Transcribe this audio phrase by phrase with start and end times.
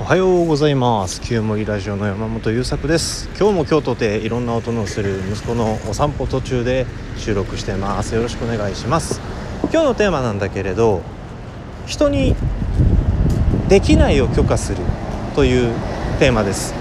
[0.00, 1.20] おはようございます。
[1.20, 3.28] 旧森ラジオの山本優作です。
[3.36, 6.86] 今日も京都でいろんな音のする息子のお散歩途中で
[7.16, 8.14] 収録してます。
[8.14, 9.20] よろしくお願いします。
[9.72, 11.02] 今日のテーマなんだけれど
[11.86, 12.36] 人に
[13.68, 14.78] できないを許可する
[15.34, 15.74] という
[16.20, 16.74] テーマです。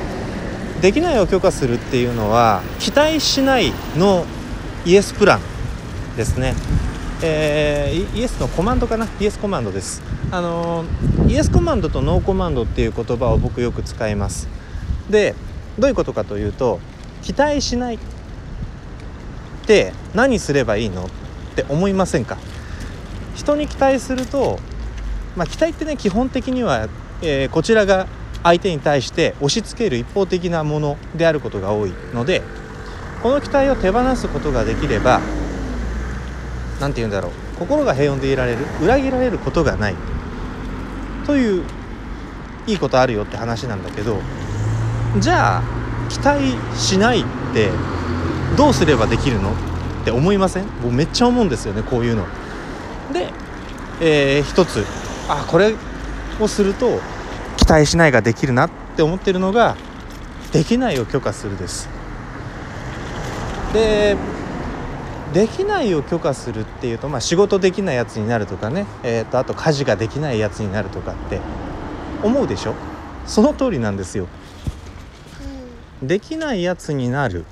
[0.81, 4.25] できないを許可するっていうのは期待しないの
[4.85, 5.41] イエスプラン
[6.15, 6.53] ですね。
[7.23, 9.07] えー、イエスのコマンドかな？
[9.19, 10.03] イエスコマンドです。
[10.31, 10.85] あの
[11.27, 14.47] イエスコマンドとノーコマンドっていう言葉を僕よく使います。
[15.09, 15.33] で
[15.79, 16.79] どういうことかというと
[17.23, 17.99] 期待しないっ
[19.65, 21.05] て何すればいいの？
[21.05, 21.09] っ
[21.55, 22.37] て思いませんか？
[23.35, 24.59] 人に期待すると
[25.35, 26.87] まあ期待ってね基本的には、
[27.21, 28.07] えー、こちらが
[28.43, 32.43] 相手に対して押し付ける一方的なものであることが多いので
[33.23, 35.19] この期待を手放すことができれば
[36.79, 39.95] 何て言うんだろう心が平穏でいられる裏切られることがない
[41.25, 41.63] という
[42.67, 44.19] いいことあるよって話なんだけど
[45.19, 45.63] じゃあ
[46.09, 47.69] 期待しないって
[48.55, 49.51] どうすればできるの？
[49.51, 49.53] っ
[50.05, 50.65] て思いません？
[50.81, 52.25] 僕めっちゃ思うんですよねこういうの。
[53.13, 53.31] で、
[53.99, 54.85] えー、一つ
[55.27, 55.75] あこれ
[56.39, 56.99] をすると
[57.57, 59.75] 期待しないができるなって思ってるのが
[60.53, 61.89] できないを許可するです。
[63.73, 64.15] で
[65.33, 71.39] できないを許可するっていうと、まあ、仕事できないやつになるとかね、えーと、あと家事ができないやつになるとかって
[72.23, 72.73] 思うでしょ？
[73.25, 74.27] その通りなんですよ。
[76.01, 77.45] できないやつになる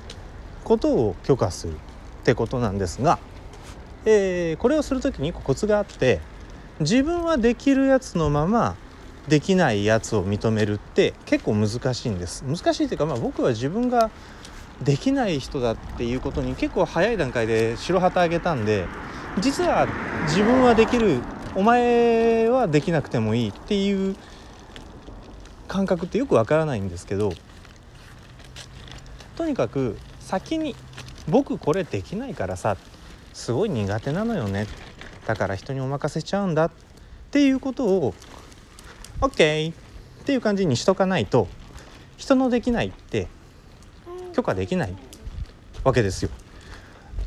[0.64, 1.76] ことを許可するっ
[2.24, 3.18] てことなんですが、
[4.04, 6.20] えー、これをする時にコツがあって
[6.80, 8.76] 自分はできるやつのまま
[9.28, 12.42] できないやつを認めるって結構難しいんです。
[12.42, 14.10] 難しいっていうか、まあ、僕は自分が
[14.82, 18.86] できない人だっていうことに結構早い段階で白旗あげたんで
[19.38, 19.88] 実は
[20.26, 21.20] 自分はできる
[21.54, 24.16] お前はできなくてもいいっていう
[25.68, 27.32] 感覚ってよくわからないんですけど
[29.36, 30.76] とにかく先に
[31.28, 32.76] 「僕これできないからさ
[33.32, 34.66] すごい苦手なのよね。
[35.26, 36.70] だから人にお任せしちゃうんだ」っ
[37.30, 38.14] ていうことを
[39.20, 39.74] OK っ
[40.24, 41.48] ていう感じにしとかないと
[42.16, 43.28] 人のできないって
[44.36, 44.94] 許可できない
[45.82, 46.30] わけですよ。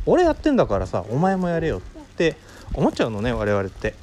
[0.05, 1.81] 俺やってんだからさお前もやれよっ
[2.15, 2.35] て
[2.75, 3.95] 思っちゃうのね我々って。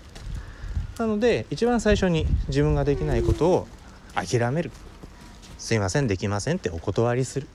[0.99, 3.69] なので一番最初に自分ができないことを
[4.17, 4.73] 諦める。
[5.57, 7.47] すいませんできませんってお断りする。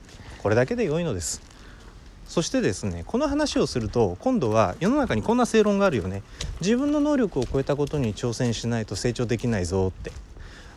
[0.42, 1.42] これだけで良いのです。
[2.26, 6.22] そしてですねこの話をすると今度は世の中にこんな正論があるよね。
[6.62, 10.12] 自分の能力を超えたことに挑戦しないと成長できないぞって。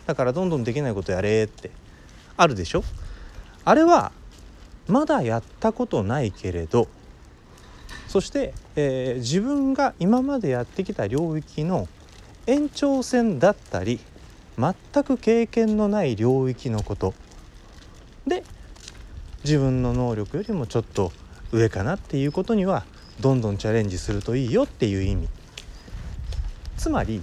[0.06, 1.72] だからどんどんできないことやれって。
[2.36, 2.84] あるでしょ？
[3.64, 4.12] あれは
[4.88, 6.88] まだやったことないけれど
[8.08, 11.88] そして、えー、自分が今までやってきた領域の
[12.48, 14.00] 延長線だったり
[14.58, 17.14] 全く経験のない領域のこと。
[18.26, 18.44] で
[19.44, 21.12] 自分の能力よりもちょっと
[21.52, 22.86] 上かなっていうことには
[23.20, 25.28] どんどんチャレンジするといいよっていう意味。
[26.78, 27.22] つまり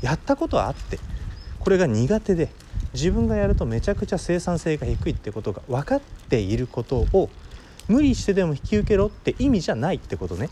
[0.00, 0.98] やったことはあって
[1.58, 2.48] これが苦手で
[2.96, 7.30] 自分がやるとめちゃくちゃ生産性が低いってことが分かっていることを
[7.88, 10.48] 無理してでも引き受けろって意味じゃないってことね。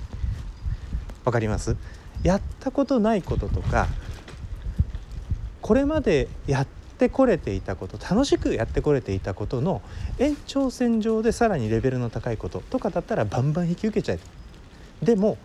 [1.24, 1.76] 分かります？
[2.22, 3.88] やったことないこととか
[5.62, 6.66] これまでやっ
[6.98, 9.82] てこれていたこと楽しくやってこれていたことの
[10.18, 14.18] 延長線上でさらにレベルの高いこととかだったらバンバン引き受けちゃえ。
[15.02, 15.38] でも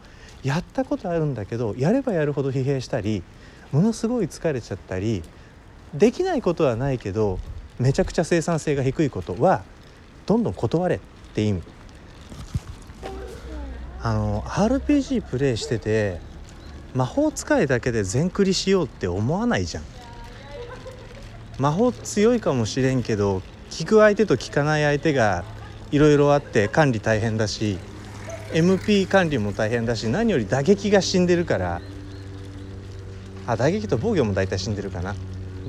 [0.44, 3.24] やったことあるんだけどやればやるほど疲弊したり
[3.72, 5.24] ものすごい疲れちゃったり
[5.94, 7.40] できないことはないけど
[7.80, 9.64] めちゃくちゃ生産性が低いことは
[10.26, 11.00] どんどん断れっ
[11.34, 11.64] て意味。
[14.02, 16.22] あの RPG プレイしてて
[16.94, 19.84] 魔法使いだけで全クリしようって思わないじゃん。
[21.58, 25.44] 魔法強いかもしれんけど聞く相手と聞かない相手が
[25.92, 27.78] いろいろあって管理大変だし
[28.54, 31.82] MP 管理も大変だし何より打撃が死んでるから。
[33.48, 35.16] あ打撃と防御も大体死んでるかな。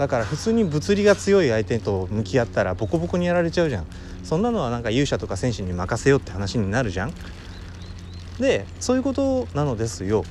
[0.01, 3.87] だから普通に物理が強い相手と向き合ったらボコボコにやられちゃうじゃん。
[4.25, 7.13] そんなのはなんか勇者とか戦士に任せようって話になるじゃん。
[8.39, 10.25] でそういうことなのですよ。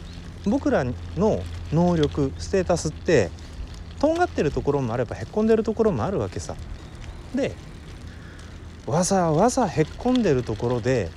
[0.46, 0.84] 僕ら
[1.18, 3.30] の能力ステータスって
[4.00, 6.56] とんがってるところもあればへっこんでるところもあるわけさ。
[7.36, 7.52] で
[8.88, 11.12] わざわざへっこんでるところで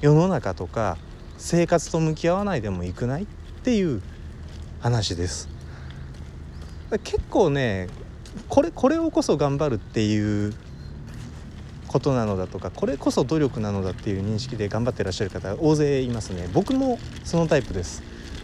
[0.00, 0.96] 世の中とか
[1.36, 3.26] 生活と向き合わないでもいくないっ
[3.64, 4.00] ていう
[4.80, 5.54] 話です。
[7.02, 7.88] 結構ね
[8.48, 10.54] これこれをこそ頑張るっていう
[11.86, 18.02] ことなのだとかこれこそ努力なのだっていう認識で頑張ってらっしゃる方大勢いますね僕もそのタイプです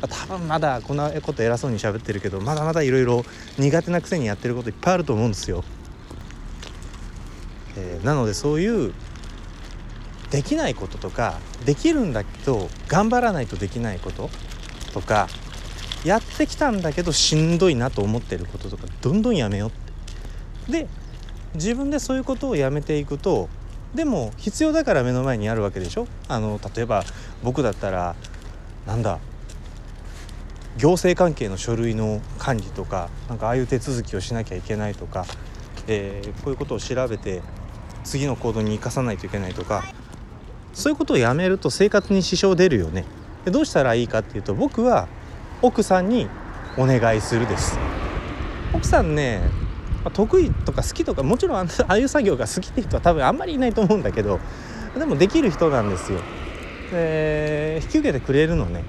[0.09, 3.25] 多分まだこんなこと偉そうに喋ってるけどまだまだいろいろ
[3.59, 5.63] 苦手なくせにやってることいっぱいあると思うんですよ。
[7.77, 8.93] えー、なのでそういう
[10.31, 14.31] できないこととかできるんだけど頑張らないとできないこと
[14.93, 15.29] とか
[16.05, 19.73] やってきたんだけどしんどいなと思ってることとかどんどんやめようっ
[20.73, 20.83] て。
[20.85, 20.89] で
[21.55, 23.49] 自分でそういうことをやめていくと
[23.95, 26.07] でも必要だから目の前にあるわけでしょ？
[26.29, 27.05] あの例えば
[27.43, 28.17] 僕だったら
[28.87, 29.19] なんだ
[30.79, 35.27] 行政関係の書類の管理とかなんかああいう手続きをしなきゃいけないとか、
[35.87, 37.43] えー、こういうことを調べて
[38.03, 39.85] 次の行動に生かさないといけないとか
[40.73, 43.05] そういうことをやめると生活に支障出るよね。
[43.45, 45.09] どうしたらいいかっていうと僕は
[45.63, 46.29] 奥さんに
[46.77, 47.79] お願いするです
[48.73, 49.43] 奥さんね
[50.13, 54.41] 得意とか好きとかもちろん ああいう作業が好きって人は多分あんまりいないと思うんだけど
[54.99, 56.19] でもできる人なんですよ。
[56.91, 58.85] で引き受けてくれるのね。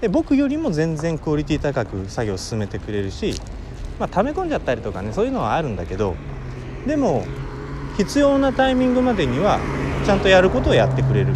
[0.00, 3.34] で僕よりも全然クオリティ高く作業を進めてくれるし、
[4.00, 6.16] まあ、溜め込んじゃったりとかねそういうのはあるんだけど
[6.86, 7.24] でも
[7.96, 9.60] 必要なタイミングまでには
[10.04, 11.32] ちゃんとやることをやってくれる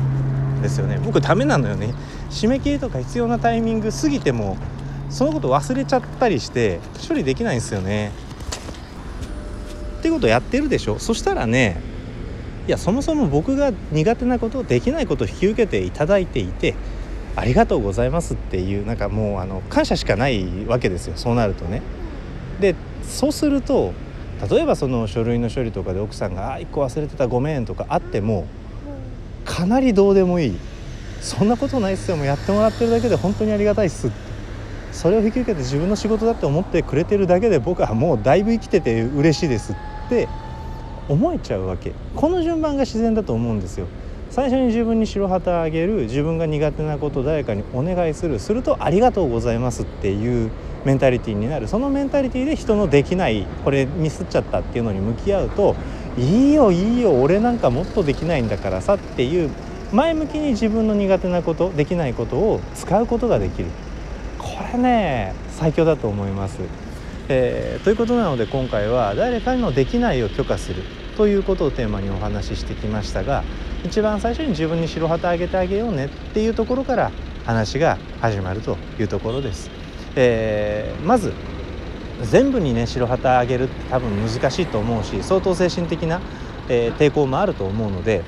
[0.62, 1.00] ですよね。
[1.04, 1.94] 僕ダメなのよね。
[2.30, 4.56] 締め切りとか必要なタイミング過ぎても
[5.10, 8.12] そのこと忘れちゃったりして処理できないんですよね。
[9.98, 10.98] ってことやってるでしょ。
[10.98, 11.80] そしたらね
[12.66, 16.74] いやそもそも僕が苦手なことできないことを引き受けていただいていて
[17.34, 21.14] ありがとうございますっていうなんかもうあの感謝しかないわけですよ。
[21.16, 21.82] そうなるとね。
[22.60, 23.92] でそうすると
[24.50, 28.46] 例えばその書類の処理とかで奥さんが「あ1個忘れてたごめん」とかあっても
[29.48, 30.58] かなりどうでもいい。
[31.22, 32.16] そんなことないっすよ。
[32.16, 34.10] もうやってもらってるだけで本当にありがたいっす。
[34.92, 39.76] それを引き受けて自分の仕事だって思ってくれてるだけで僕はもうだいぶ生きてて嬉しいですっ
[40.08, 40.28] て
[41.08, 41.92] 思えちゃうわけ。
[42.14, 43.86] この順番が自然だと思うんですよ。
[44.30, 50.50] 最初に自分に白旗をあげる自分が苦手なことを誰かにお願いするするとありがとうございますっていう
[50.84, 51.68] メンタリティーになる。
[51.68, 55.74] そのメンタリティーで人のできないこれミスっちゃったっていうのに向き合うと
[56.18, 59.50] いいよいいよ俺なんかもっとできないんだからさっていう
[59.92, 63.68] 前向きに自分の苦手なことできないことを使うことができる
[64.38, 66.58] これね最強だと思います。
[67.30, 70.82] えー、ということなので今回は誰かのできないを許可する
[71.16, 73.44] ということをテーマにお話ししてきましたが
[73.84, 77.12] 一番最初に自分に白旗あげてあげようねっていうところから
[77.44, 79.70] 話が始まるというところです。
[80.16, 81.34] えー、まず
[82.24, 86.20] 全部にね白旗あげるって多分難しいと思うし相当精神的な、
[86.68, 88.22] えー、抵抗もあると思うので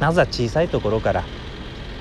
[0.00, 1.24] まずは小さいところから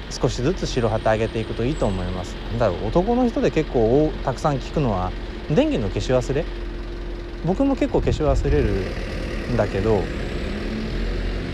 [0.09, 2.35] 少しずつ白旗あげていくといいと思います。
[2.51, 5.11] なんだろう男の人で結構たくさん聞くのは
[5.49, 6.45] 電源の消し忘れ？
[7.45, 10.01] 僕も結構消し忘れるんだけど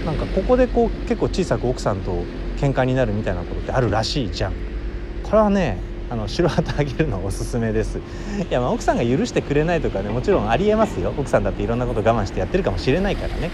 [0.06, 2.24] なんかここでこう結構小さく奥さんと
[2.58, 4.54] 喧嘩になるみたいなことってあるらしいじゃん。
[5.24, 8.00] これはねあの白旗あげるのおすすめです。
[8.00, 8.02] い
[8.50, 11.14] やまあ奥さんが許してくれないとかねもちろんありえますよ。
[11.18, 13.52] 奥さんだっていろんなこと我慢してやってるかもしれないからね。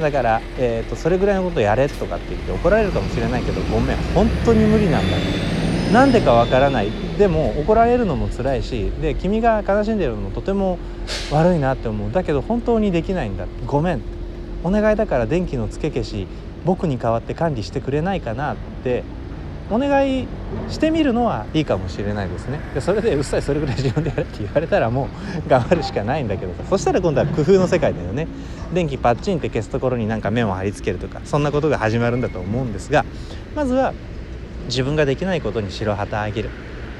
[0.00, 5.16] だから、えーと、それぐらいのことやれとかって言って怒られるかもしれないけどごめん本当に無理なんだ
[5.92, 6.90] なんでかわからない。
[7.18, 10.78] でも怒られるのも辛いしで君が悲しんでるのもとても
[11.30, 12.10] 悪いなって思う。
[12.10, 13.46] だけど本当にできないんだ。
[13.66, 14.00] ごめん。
[14.64, 16.26] お願いだから電気のつけ消し
[16.64, 19.02] 僕に代わって管理してくれないかなって
[19.72, 20.28] お願い
[20.68, 22.60] してみるのはいいかもしれないですね。
[22.74, 25.08] でそれでうっさいそれぐらい自分でやれって言われたらも
[25.46, 26.64] う 頑張るしかないんだけどさ。
[26.68, 28.28] そしたら今度は工夫の世界だよね。
[28.74, 33.04] 電気パッチンって消すところになんかメモ貼り付けるとかそんなことが始まるんだと思うんですが
[33.56, 33.94] まずは
[34.66, 36.50] 自分ができないことに白旗あげる。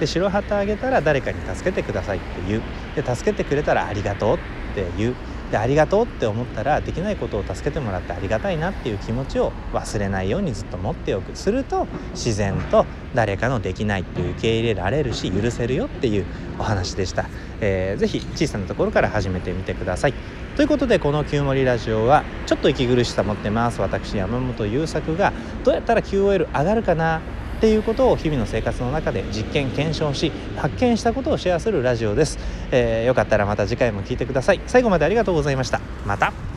[0.00, 2.62] で白旗あげたら誰かに助けてくださいって言う。
[2.96, 4.38] で助けてくれたらありがとうっ
[4.74, 5.14] て言う。
[5.52, 11.36] でありがとうって思ったらできないことを助けてもらってありがたいなっていう気持ちを忘れないようにずっと持っておく。
[11.36, 16.24] すると自然と誰かのできないっていう受け入れられるし許せるよっていう
[16.58, 17.26] お話でした、
[17.60, 20.14] えー、ぜひ小さなところから始めてみてください。
[20.56, 23.82] ということでこの「旧森ラジオ」はちょっと息苦しさ持ってます。
[23.82, 27.20] 私山本優作がどうやったら QOL 上がるかな？
[27.62, 32.36] っていうことを日々の生活の中で実験検証し発見したことをシェアするラジオです、
[32.72, 34.60] えー、よかったらまた次回も聞いてください。
[34.66, 35.80] 最後までありがとうございました。
[36.04, 36.51] また。